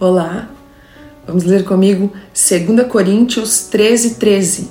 [0.00, 0.48] Olá,
[1.26, 4.70] vamos ler comigo 2 Coríntios 13, 13.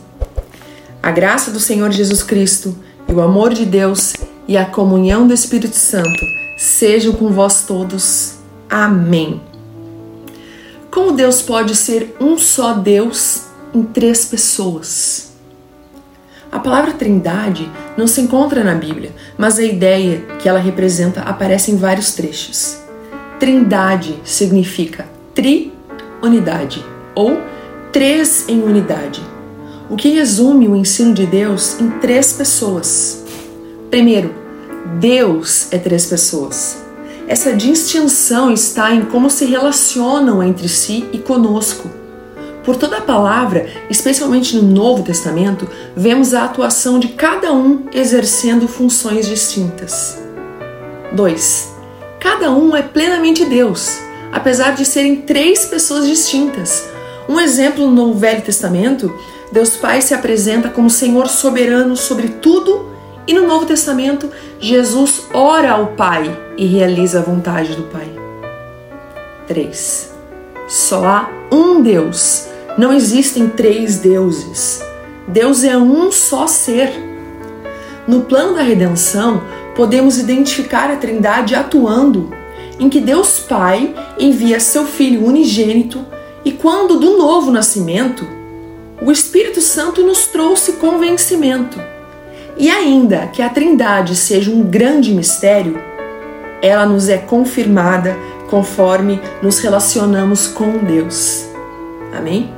[1.03, 2.73] A graça do Senhor Jesus Cristo
[3.09, 4.13] e o amor de Deus
[4.47, 6.23] e a comunhão do Espírito Santo
[6.57, 8.35] sejam com vós todos.
[8.69, 9.41] Amém.
[10.89, 15.33] Como Deus pode ser um só Deus em três pessoas?
[16.49, 21.69] A palavra Trindade não se encontra na Bíblia, mas a ideia que ela representa aparece
[21.69, 22.77] em vários trechos.
[23.37, 26.83] Trindade significa tri-unidade
[27.13, 27.39] ou
[27.91, 29.21] três em unidade,
[29.87, 33.23] o que resume o ensino de Deus em três pessoas.
[33.91, 34.33] Primeiro,
[34.99, 36.83] Deus é três pessoas.
[37.27, 41.87] Essa distinção está em como se relacionam entre si e conosco.
[42.63, 48.67] Por toda a palavra, especialmente no Novo Testamento, vemos a atuação de cada um exercendo
[48.67, 50.17] funções distintas.
[51.13, 51.75] 2.
[52.19, 56.87] Cada um é plenamente Deus, apesar de serem três pessoas distintas.
[57.27, 59.13] Um exemplo no Velho Testamento,
[59.51, 62.89] Deus Pai se apresenta como Senhor soberano sobre tudo,
[63.27, 68.09] e no Novo Testamento, Jesus ora ao Pai e realiza a vontade do Pai.
[69.47, 70.13] 3.
[70.67, 72.47] Só há um Deus,
[72.77, 74.81] não existem três deuses.
[75.27, 76.91] Deus é um só ser.
[78.07, 79.43] No plano da redenção,
[79.75, 82.31] podemos identificar a Trindade atuando
[82.79, 86.05] em que Deus Pai envia seu Filho unigênito
[86.45, 88.25] e quando do novo nascimento,
[89.01, 91.79] o Espírito Santo nos trouxe convencimento.
[92.57, 95.79] E ainda que a Trindade seja um grande mistério,
[96.61, 98.17] ela nos é confirmada
[98.49, 101.45] conforme nos relacionamos com Deus.
[102.17, 102.51] Amém?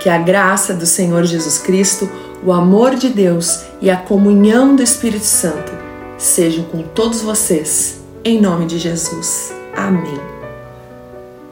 [0.00, 2.10] Que a graça do Senhor Jesus Cristo,
[2.44, 5.72] o amor de Deus e a comunhão do Espírito Santo
[6.18, 9.54] sejam com todos vocês, em nome de Jesus.
[9.76, 10.35] Amém.